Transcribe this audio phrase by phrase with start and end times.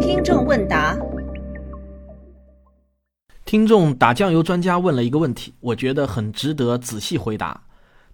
[0.00, 0.96] 听众问答：
[3.44, 7.64] 听众打酱油专家问了一个问题，我觉得很值得仔细回答。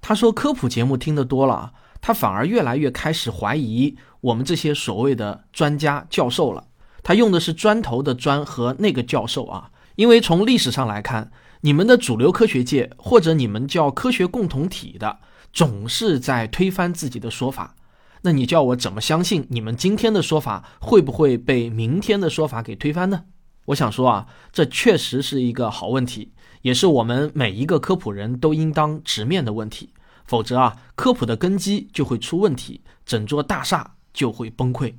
[0.01, 6.65] 他说科普节目听得多了，他反而越来越开始怀疑我们这些所谓的专家教授了。
[7.05, 15.19] 他用的是砖头的砖和那个教授啊，因为从历史上来看，你们的主流科学界或者你们叫科学共同体的，
[15.53, 17.77] 总是在推翻自己的说法。
[18.23, 23.25] 那你叫我怎么相信你们今天的说法会不会被明天的说法给推翻呢？
[23.67, 29.91] 我想说啊，这确实是一个好问题，也是我们每一个科普人都应当直面的问题。
[30.25, 34.95] 否则啊，科普的根基就会出问题，整座大厦就会崩溃。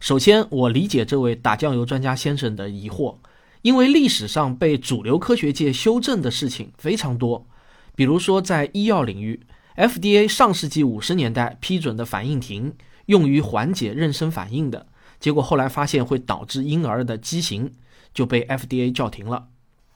[0.00, 3.16] 首先，我理解这位打酱油专家先生的疑惑，
[3.62, 7.46] 因为历史上被主流科学界修正的事情非常多，
[7.94, 9.40] 比如说在医药领域
[9.76, 12.74] ，FDA 上世纪五十年代批准的反应停，
[13.06, 14.86] 用于缓解妊娠反应的，
[15.18, 17.72] 结果后来发现会导致婴儿的畸形，
[18.12, 19.48] 就被 FDA 叫停了。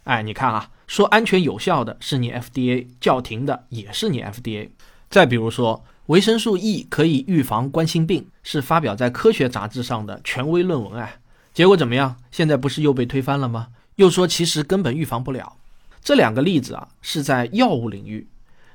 [0.05, 4.71] 哎，你看啊，说安全有效的是你 FDA，叫停的也是你 FDA。
[5.11, 5.85] 再比如说。
[6.09, 11.21] 维生素 E 可以预防冠心病，是发表在科学杂志上的权威论文哎，
[11.53, 12.17] 结果怎么样？
[12.31, 13.67] 现在不是又被推翻了吗？
[13.97, 15.59] 又说其实根本预防不了。
[16.03, 18.27] 这两个例子啊是在药物领域，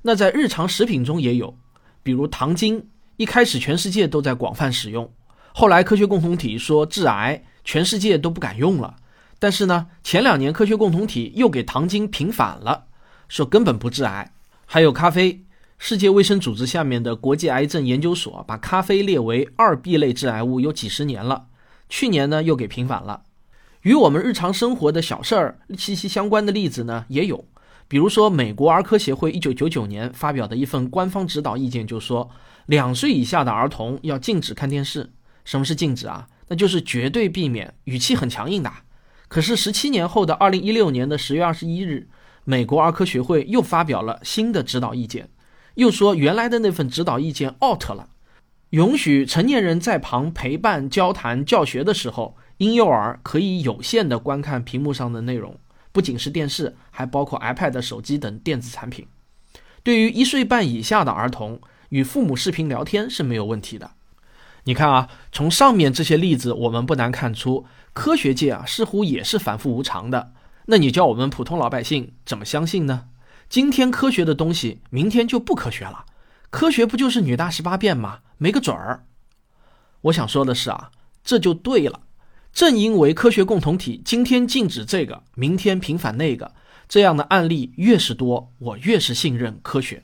[0.03, 1.57] 那在日常食品中也有，
[2.03, 2.87] 比如糖精，
[3.17, 5.11] 一开始全世界都在广泛使用，
[5.53, 8.95] 后来科学共同体说致癌，全世界都不敢用了。
[9.39, 12.85] 但是呢，前两年科学共同体又给糖精平反了，
[13.27, 14.31] 说根本不致癌。
[14.65, 15.43] 还有咖啡。
[15.79, 21.47] 世界卫生组织下面的国际癌症研究所把咖啡列为二 B 类致癌物有几十年了，
[21.89, 23.23] 去年呢又给平反了。
[23.81, 27.43] 与我们日常生活的小事儿息息相关的例子呢也有，
[27.87, 32.29] 比如说美国儿科协会一九九九年发表的一份官方指导意见就说，
[32.65, 35.11] 两岁以下的儿童要禁止看电视。
[35.45, 36.27] 什么是禁止啊？
[36.47, 38.71] 那就是绝对避免，语气很强硬的。
[39.27, 42.07] 可是十七年后的二零一六年的十月二十一日，
[42.43, 45.29] 美国儿科学会又发表了新的指导意见。
[45.75, 48.09] 又说原来的那份指导意见 out 了，
[48.69, 55.57] 允许成年人在旁陪伴、交谈、教学的时候，婴幼儿可以有限的观看屏幕上的内容，
[55.93, 59.07] 不仅是电视，还包括 iPad、手机等电子产品。
[59.83, 63.91] 对于一岁半以下的儿童，与父母视频聊天是没有问题的。
[64.63, 70.33] 你看啊，从上面这些例子，我们不难看出，科学界啊似乎也是反复无常的。
[70.65, 73.09] 那你叫我们普通老百姓怎么相信呢？
[73.49, 76.05] 今天科学的东西，明天就不科学了。
[76.49, 78.19] 科学不就是女大十八变吗？
[78.37, 79.05] 没个准儿。
[80.03, 80.91] 我想说的是啊，
[81.23, 81.99] 这就对了。
[82.53, 86.53] 正因为科学共同体今天禁止这个，明天平反那个，
[86.87, 90.03] 这样的案例越是多，我越是信任科学。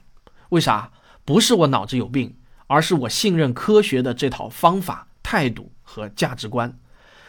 [0.50, 0.92] 为啥？
[1.24, 6.76] 不是我脑子有病，而是我信任科学的这套方法、态度和价值观。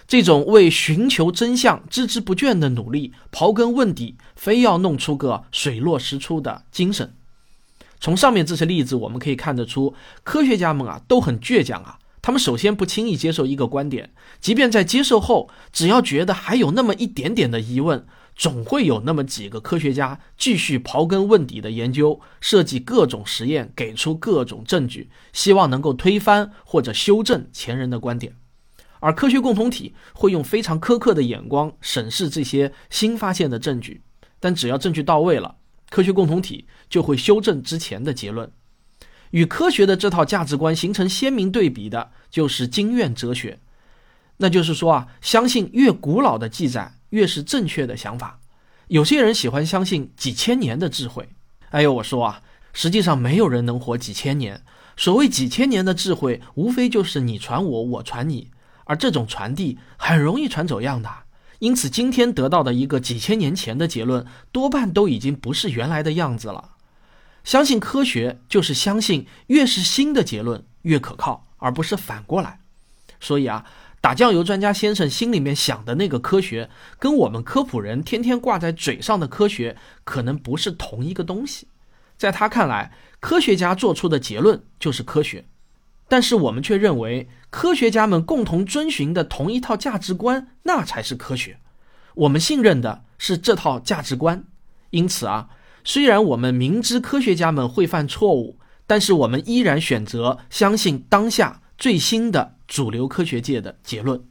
[0.09, 7.15] 这种为寻求真相孜孜不倦的努力，刨根问底，非要弄出个水落石出的精神。
[8.01, 9.95] 从上面这些例子，我们可以看得出，
[10.25, 11.99] 科学家们啊都很倔强啊。
[12.23, 28.35] 他们首先不轻易接受一个观点，即便在接受后，只要觉得还有那么一点点的疑问，总会有那么几个科学家继续刨根问底的研究，设计各种实验，给出各种证据，希望能够推翻或者修正前人的观点。
[29.01, 34.03] 而科学共同体会用非常苛刻的眼光审视这些新发现的证据，
[34.39, 35.57] 但只要证据到位了，
[35.89, 38.53] 科学共同体就会修正之前的结论。
[39.31, 43.59] 与科学的这套价值观形成鲜明对比的就是经验哲学，
[44.39, 48.39] 那就是说啊，相信越古老的记载越是正确的想法。
[48.89, 51.29] 有些人喜欢相信几千年的智慧，
[51.71, 52.43] 哎呦，我说啊，
[52.73, 54.63] 实际上没有人能活几千年。
[54.97, 58.51] 所谓几千年的智慧，无非就是你传我，我传你。
[58.85, 61.09] 而这种传递很容易传走样的，
[61.61, 66.73] 因此今天得到的一个几千年前的结论，多半都已经不是原来的样子了。
[67.45, 72.61] 相信科学就是相信越是新的结论越可靠，而不是反过来。
[73.19, 73.65] 所以啊，
[74.01, 81.67] 打酱油专家先生心里面想的那个科学，跟我们科普人天天挂在嘴上的科学，可能不是同一个东西。
[82.17, 85.47] 在他看来，科学家做出的结论就是科学。
[86.09, 91.59] 但是我们却认为，科学家们共同遵循的同一套价值观，那才是科学。
[92.15, 94.45] 我们信任的是这套价值观。
[94.91, 95.49] 因此啊，
[95.85, 104.23] 虽然我们明知科学家们会犯错误，但是我们依然选择相信当下最新的主流科学界的结论。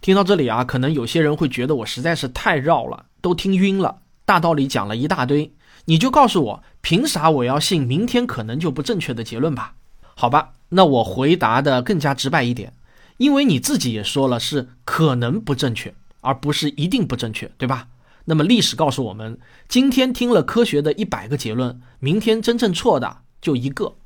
[0.00, 5.52] 听到这里啊，可能有些人会觉得我实在是太绕了，都听晕了，大道理讲了一大堆，
[5.84, 9.74] 你就告诉我，凭啥我要信明天可能就不正确的结论吧？
[10.14, 10.52] 好吧。
[10.72, 12.72] 那我回答的更加直白一点，
[13.16, 17.88] 因为你自己也说了是可能不正确，而不是一定不正确，对吧？
[18.26, 19.38] 那么历史告诉我们，
[19.68, 23.96] 今天听了科学的一百个结论，明天真正错的就一个。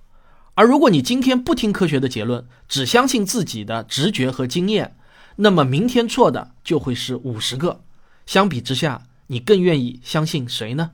[0.54, 4.96] 而如果你今天不听科学的结论，只相信自己的直觉和经验，
[5.36, 7.82] 那么明天错的就会是五十个。
[8.24, 10.92] 相比之下，你更愿意相信谁呢？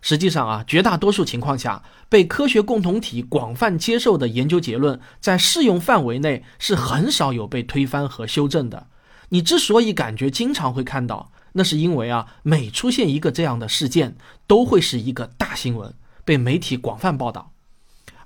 [0.00, 8.86] 实际上啊，绝大多数情况下，被科学共同体广泛接受的研究结论，在适用范围内是很少有被推翻和修正的。
[9.30, 14.14] 你之所以感觉经常会看到，那是因为啊，每出现一个这样的事件，
[14.46, 15.92] 都会是一个大新闻，
[16.24, 17.52] 被媒体广泛报道。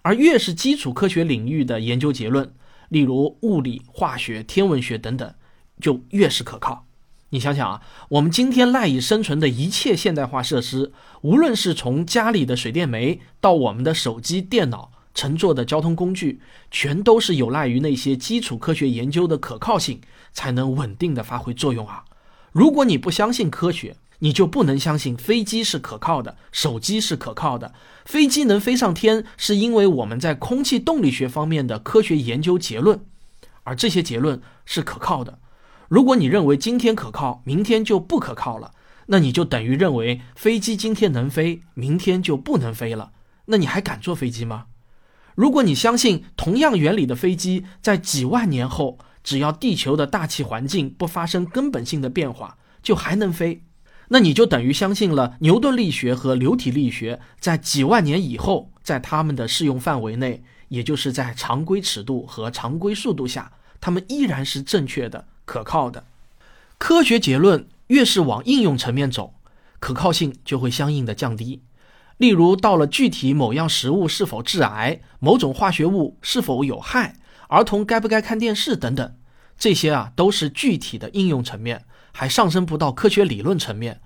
[0.03, 2.53] 而越是基础科学领域的研究结论，
[2.91, 5.35] 例如物理、化学、天文学等等，
[5.81, 6.85] 就越是可靠。
[7.31, 7.81] 你想想啊，
[8.11, 10.93] 我们今天赖以生存的一切现代化设施，
[11.23, 20.03] 无论是从家里的水电煤到我们的手机、电脑、乘坐的交通工具，全都是有赖于那些基础科学研究的可靠性，
[20.35, 22.05] 才能稳定的发挥作用啊。
[22.53, 27.75] 如果你不相信科学，你就不能相信飞机是可靠的，手机是可靠的。
[28.05, 33.01] 飞机能飞上天，是因为我们在空气动力学方面的科学研究结论，
[33.65, 35.39] 而这些结论是可靠的。
[35.89, 38.73] 如果你认为今天可靠，明天就不可靠了，
[39.07, 43.13] 那你就等于认为飞机今天能飞，明天就不能飞了。
[43.47, 44.67] 那你还敢坐飞机吗？
[45.35, 53.63] 如果你相信同样原理的飞机，在几万年后，只要地球的大气环境不发生根本性的变化，就还能飞。
[54.09, 66.05] 那你就等于相信了牛顿力学和流体力学，在几万年以后，在它们的适用范围内，也就是在常规尺度和常规速度下，它们依然是正确的、可靠的。
[66.77, 69.35] 科学结论越是往应用层面走，
[69.79, 71.63] 可靠性就会相应的降低。
[72.19, 77.17] 例如，到了具体某样食物是否致癌、某种化学物是否有害、
[77.53, 79.15] 儿童该不该看电视等等，
[79.59, 81.85] 这些啊都是具体的应用层面。
[82.15, 84.01] 还上升不到科学理论层面，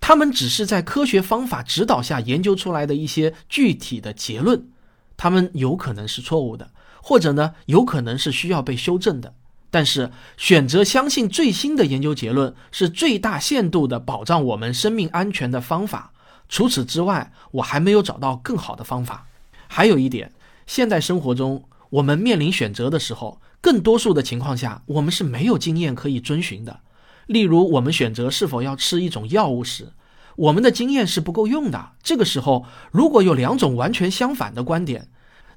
[0.00, 4.68] 他们只是在科学方法指导下研究出来的一些具体的结论，
[5.16, 6.70] 他们有可能是错误的，
[7.02, 9.34] 或者呢，有可能是需要被修正的。
[9.70, 16.12] 但是，选择相信最新的研究结论是最大限度的保障我们生命安全的方法。
[16.48, 19.26] 除此之外，我还没有找到更好的方法。
[19.66, 20.32] 还有一点，
[20.66, 26.80] 现代生活中，我们面临选择的时候，更多数的情况下，我们是没有经验可以遵循的。
[27.26, 29.92] 例如，我们选择是否要吃一种药物时，
[30.36, 31.92] 我们的经验是不够用的。
[32.02, 35.08] 这个时候，如果有两种完全相反的观点，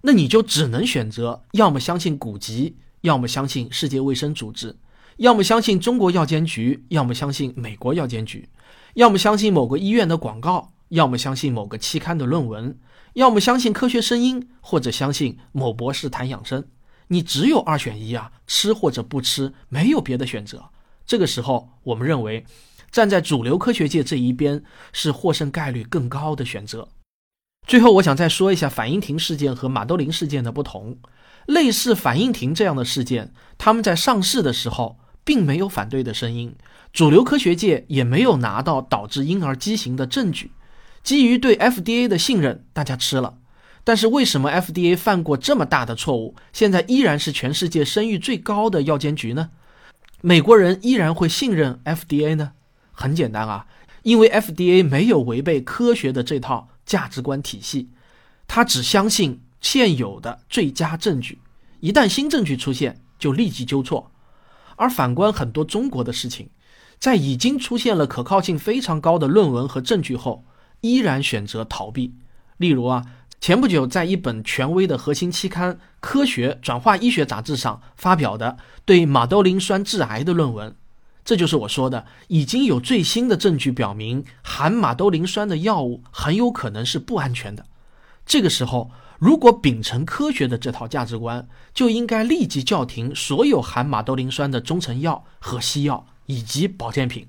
[0.01, 4.75] 那你就只能选择要么相信古籍，要么相信世界卫生组织，
[5.17, 8.47] 要么相信中国药监局，要么相信美国药监局，
[8.93, 12.77] 要么相信某个医院的广告，要么相信某个期刊的论文，
[13.17, 16.65] 要么相信科学声音，或者相信某博士谈养生。
[17.07, 20.65] 你只有二选一啊，吃或者不吃，没有别的选择。
[21.03, 22.45] 这个时候，我们认为，
[22.91, 26.89] 站在主流科学界这一边是获胜概率更高的选择。
[27.67, 30.99] 最后，我想再说一下反应停事件和马兜铃事件的不同。
[31.47, 36.55] 类似反应停这样的事件，他们在上市的时候并没有反对的声音，
[36.93, 40.51] 主流科学界也没有拿到导致婴儿畸形的证据。
[41.07, 43.37] 基于对 FDA 的信任，大家吃了。
[43.85, 49.51] 但是为什么 FDA 犯过这么大的错误，现在依然是全世界声誉最高的药监局呢？
[50.19, 52.51] 美国人依然会信任 FDA 呢？
[52.91, 53.67] 很简单啊，
[54.03, 57.87] 因为 FDA 没有违背科学的这套价值观体系，
[58.45, 61.39] 他只相信现有的最佳证据，
[61.79, 64.11] 一旦新证据出现，就立即纠错。
[64.75, 66.49] 而反观很多中国的事情，
[66.99, 70.43] 在已经出现了可靠性非常高的论文和证据后，
[70.81, 72.15] 依然选择逃避。
[72.57, 73.05] 例如啊。
[73.39, 80.75] 前不久，在一本权威的核心期刊《科学转化医学杂志》上发表的对马兜铃酸致癌的论文，
[81.23, 87.63] 这就是我说的，已经有最新的证据表明，含马兜铃酸的药物很有可能是不安全的。
[88.25, 97.27] 这个时候，如果秉承科学的这套价值观，就应该立即叫停所有含马兜铃酸的中成药和西药以及保健品。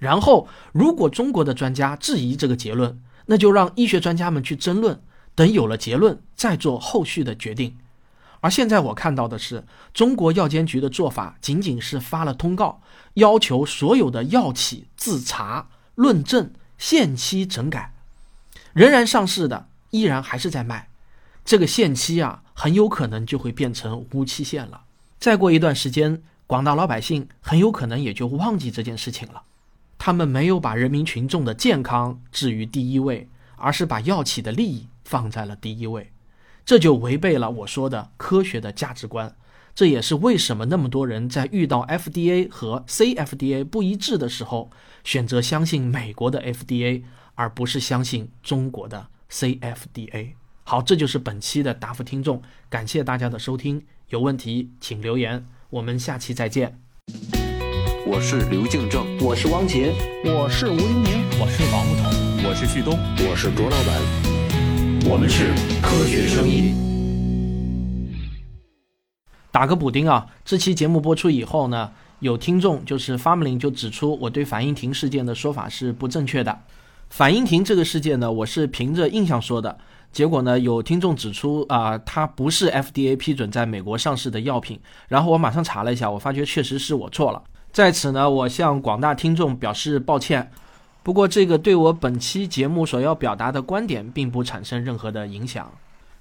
[0.00, 5.00] 然后，如果中国的专家质疑这个结论，那就让医学专家们去争论。
[5.36, 7.76] 等有了结论，再做后续的决定。
[8.40, 9.64] 而现在我看到的是，
[9.94, 12.82] 中国药监局的做法仅仅是发了通告，
[13.14, 17.94] 要求所有的药企自查、论证、限期整改。
[18.72, 20.88] 仍然上市的依然还是在卖，
[21.44, 24.82] 这个限期啊，很有可能就会变成无期限了。
[25.18, 29.42] 再过一段时间，广大老百姓很有可能也就忘记这件事情了。
[30.00, 34.88] 他们没有把人民群众的健康置于第一位，而是把药企的利益。
[35.02, 36.12] 放在了第一位，
[36.64, 39.34] 这就违背了我说的科学的价值观。
[39.74, 44.70] 这也是为什么那么多人在遇到 FDA 和 CFDA 不一致的时候，
[45.02, 47.02] 选择相信美国的 FDA，
[47.34, 50.34] 而不是相信中国的 CFDA。
[50.62, 53.84] 好，这就是本期的答复听众，感谢大家的收听。
[54.10, 56.78] 有问题请留言，我们下期再见。
[58.06, 59.92] 我是刘敬正，我是汪杰，
[60.24, 65.52] 我是吴英明，我是王木头，我是旭东，我是卓老板，我们是
[65.82, 66.74] 科学声音。
[69.52, 76.58] 打个补丁啊，这期节目播出以后呢，有听众就是 Family 就指出我对反应停事件的说法是不正确的。
[77.10, 79.76] 反应停这个事件呢，我是凭着印象说的，
[80.10, 84.80] 结果呢，有听众指出啊，它不是 FDA 批准在美国上市的药品。
[85.08, 87.42] 然后我马上查了一下，我发觉确实是我错了。
[87.72, 90.50] 在此呢，我向广大听众表示抱歉。
[91.02, 95.70] 不过这个对我本期节目所要表达的观点并不产生任何的影响。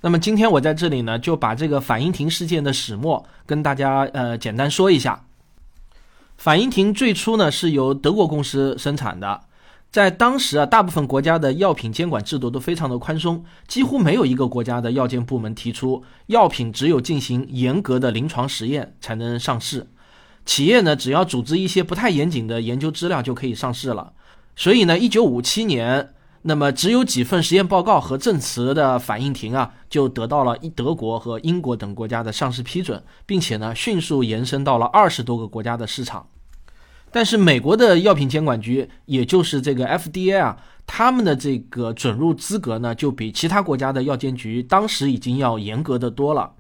[0.02, 5.26] 那么今天我在这里呢，就把这个反应停事件的始末跟大家呃简单说一下。
[6.38, 9.42] 反应停最初呢是由德国公司生产的，
[9.92, 19.86] 在当时啊，大部分国家的药品监管制度都非常的宽松，几乎没有一个国家的药监部门提出药品只有进行严格的临床实验才能上市，
[20.50, 24.14] 企业呢只要组织一些不太严谨的研究资料就可以上市了。
[24.56, 26.10] 所以呢，一九五七年。
[26.42, 36.26] 那么只有几份实验报告和证词的反应停啊，就得到了德国和英国等国家的上市批准，并且呢迅速延伸到了二十多个国家的市场。
[37.12, 46.54] 但是美国的药品监管局，也就是这个 FDA 啊，他们的这个准入资格呢，就比其他国家的药监局当时已经要严格的多了。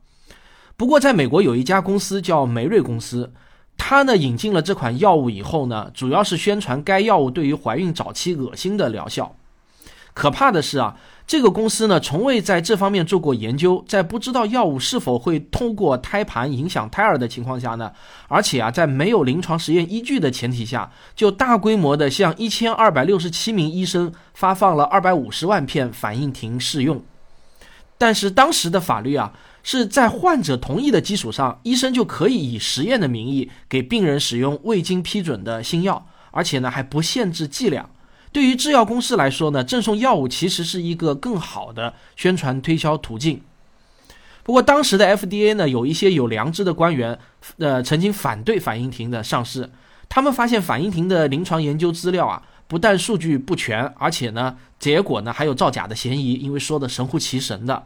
[0.75, 3.31] 不过在美国有一家公司叫梅瑞公司，
[3.79, 9.35] 他呢引进了这款药物以后呢，主要是宣传该药物对于怀孕早期恶心的疗效。
[10.13, 17.91] 可怕的是啊，这个公司呢，从未在这方面做过研究，在不知道药物是否会通过胎盘影响胎儿的情况下呢，
[18.27, 27.01] 而且啊，在没有临床实验依据的前提下，就大规模的向一千二百六十七名医生发放了二百五十万片反应停试用。
[27.97, 37.89] 但是当时的法律啊，是在患者同意的基础上，医生就可以以实验的名义给病人使用未经批准的新药，而且呢，还不限制剂量。
[38.31, 43.41] 对于制药公司来说呢，赠送药物其实是一个更好的宣传推销途径。
[44.43, 47.19] 不过当时的 FDA 呢，有一些有良知的官员，
[47.57, 49.69] 呃，曾经反对反应停的上市。
[50.07, 57.85] 他们发现反应停的临床研究资料啊，不但数据不全，而且呢，结果呢还有造假的嫌疑，因为说的神乎其神的。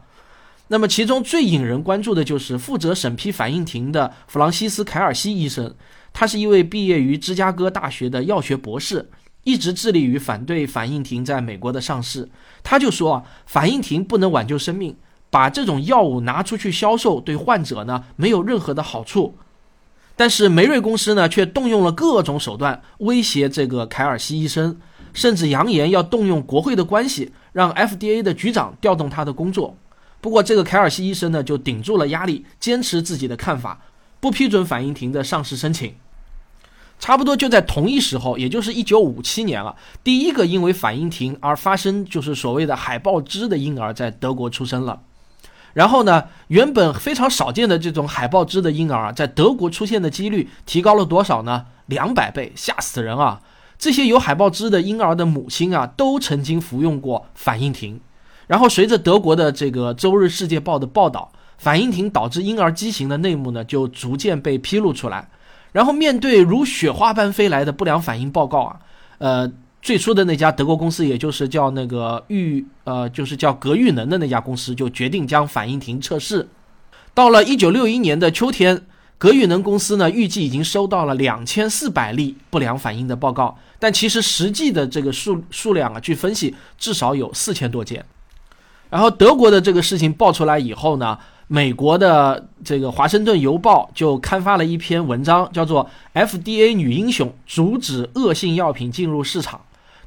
[0.68, 5.74] 那么其中最引人关注的就是负责审批反应停的弗朗西斯·凯尔西医生，
[6.12, 9.10] 他是一位毕业于芝加哥大学的药学博士。
[9.46, 12.30] 一直致力于反对反应停在美国的上市，
[12.62, 14.96] 他就说啊，反应停不能挽救生命，
[15.28, 19.36] 把这种药物拿出去销售对患者呢没有任何的好处。
[20.16, 24.78] 但是梅瑞公司呢却动用了各种手段威胁这个凯尔西医生，
[25.12, 29.76] 甚至扬言要动用国会的关系，让 FDA 的局长调动他的工作。
[30.24, 33.78] 不过这个凯尔西医生呢就顶住了压力，坚持自己的看法，
[34.20, 35.96] 不批准反应停的上市申请。
[36.98, 45.02] 差不多就在同一时候，也就是一九五七年了，第一个因为反应停而发生就是所谓的海豹肢的婴儿在德国出生了。
[45.74, 51.66] 然后呢，原本非常少见的这种海豹肢的婴儿啊，在德国出现的几率提高了多少呢？
[51.84, 53.42] 两百倍，吓死人啊！
[53.78, 58.00] 这些有海豹肢的婴儿的母亲啊，都曾经服用过反应停。
[58.46, 65.28] 然后随着德国的这个《周日世界报》的报道，反应停导致婴儿畸形的内幕呢，就逐渐被披露出来。
[65.72, 68.80] 然后面对如雪花般飞来的不良反应报告啊，
[69.18, 69.50] 呃，
[69.82, 76.48] 最初的那家德国公司，也就是叫那个裕，呃，就是叫格玉能的那家公司，就决定将反应停测试。
[77.12, 78.86] 到了一九六一年的秋天，
[79.18, 88.04] 格玉能公司呢，预计已经收到了两千四百例不良反应的报告，但其实实际的这个数数量啊，据分析至少有四千多件。
[88.94, 91.18] 然后德国的这个事情爆出来以后呢？
[91.48, 95.90] 美国的这个《华盛顿邮报》就刊发了一篇文章，叫做
[96.26, 99.58] 《FDA 女英雄阻止恶性药品进入市场》。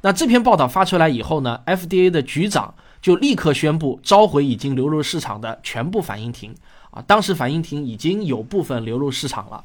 [0.03, 6.55] 那这篇报道发出来以后呢，FDA 的局长就立刻宣布召回已经流入市场的全部反应停。
[6.91, 9.61] 啊，当时反应停已经有部分流入市场了。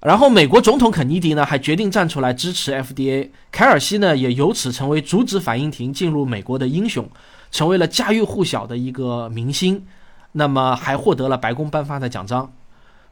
[0.00, 7.08] 然后美国总统肯尼迪呢还决定站出来支持 FDA，凯尔西呢也由此成为阻止反应停进入美国的英雄，
[7.50, 9.84] 成为了家喻户晓的一个明星。
[10.32, 12.52] 那么还获得了白宫颁发的奖章，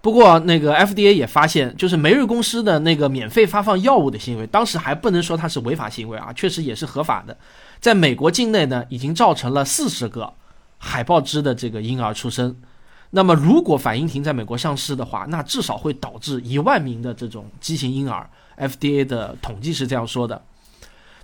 [0.03, 7.35] 不过那个 FDA 也发现，就是梅瑞公司的那个免费发放药物的行为，当时还不能说它是违法行为啊，确实也是合法的。
[7.81, 10.35] 在美国境内呢，已经造成了四十个
[10.77, 12.55] 海豹肢的这个婴儿出生。
[13.09, 18.29] 那么，如果反应停在美国上市的话，那至少会导致一万名的这种畸形婴儿。
[18.59, 20.43] FDA 的统计是这样说的。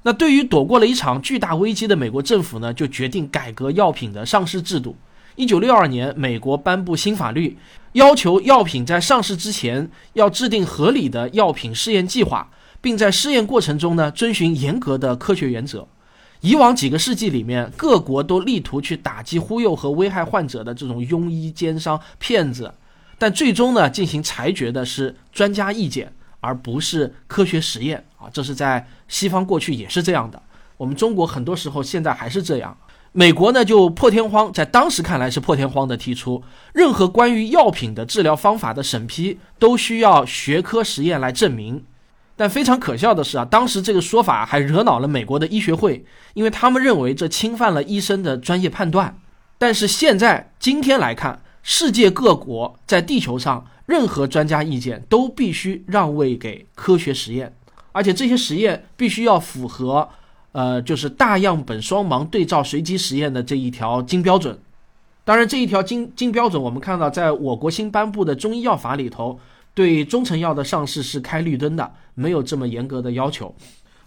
[0.02, 4.96] 那对于躲过了一场巨大危机的美国政府呢，就决定改革药品的上市制度。
[5.36, 7.56] 一九六二年，美国颁布新法律，
[7.92, 15.86] 要求药品在上市之前要制定合理的药品试验计划，并在试验过程中呢遵循严格的科学原则。
[16.40, 22.72] 以往几个世纪里面，各国都力图去打击忽悠和危害患者的这种庸医、奸商、骗子，
[23.18, 28.28] 但最终呢，进行裁决的是专家意见，而不是科学实验啊！
[28.32, 30.40] 这是在西方过去也是这样的，
[30.76, 32.76] 我们中国很多时候现在还是这样。
[33.12, 41.84] 美国呢就破天荒，在当时看来是破天荒的提出，任何关于药品的治疗方法的审批都需要学科实验来证明。
[42.36, 49.18] 但非常可笑的是啊，当时这个说法还惹恼了美国的医学会，因为他们认为这侵犯了医生的专业判断。
[49.58, 57.54] 但是现在今天来看，世界各国在地球上任何专家意见都必须让位给科学实验，
[57.92, 60.08] 而且这些实验必须要符合，
[60.52, 64.58] 呃，就是大样本双盲对照随机实验的这一条金标准。
[65.24, 69.38] 当然，这一条金金标准，我们看到在我国新颁布的中医药法里头。
[69.72, 73.54] 对中成药的上市是开绿灯的，没有这么严格的要求。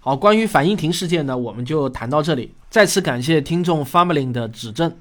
[0.01, 2.53] 好，关于反应停事件呢，我们就谈到这里。
[2.69, 4.93] 再次感谢听众 Family 的指正。